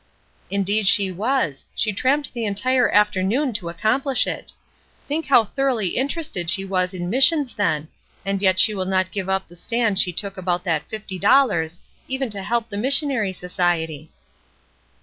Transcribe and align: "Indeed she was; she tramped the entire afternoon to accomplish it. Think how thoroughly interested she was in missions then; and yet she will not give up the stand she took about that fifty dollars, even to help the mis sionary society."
"Indeed 0.49 0.87
she 0.87 1.11
was; 1.11 1.65
she 1.75 1.93
tramped 1.93 2.33
the 2.33 2.43
entire 2.47 2.89
afternoon 2.89 3.53
to 3.53 3.69
accomplish 3.69 4.25
it. 4.25 4.51
Think 5.07 5.27
how 5.27 5.45
thoroughly 5.45 5.89
interested 5.89 6.49
she 6.49 6.65
was 6.65 6.95
in 6.95 7.07
missions 7.07 7.53
then; 7.53 7.87
and 8.25 8.41
yet 8.41 8.57
she 8.57 8.73
will 8.73 8.85
not 8.85 9.11
give 9.11 9.29
up 9.29 9.47
the 9.47 9.55
stand 9.55 9.99
she 9.99 10.11
took 10.11 10.37
about 10.37 10.63
that 10.63 10.89
fifty 10.89 11.19
dollars, 11.19 11.81
even 12.07 12.31
to 12.31 12.41
help 12.41 12.69
the 12.69 12.77
mis 12.77 12.99
sionary 12.99 13.35
society." 13.35 14.09